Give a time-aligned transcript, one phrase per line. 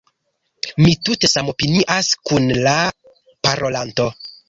[0.85, 2.77] Mi tute samopinias kun la
[3.47, 4.15] parolanto.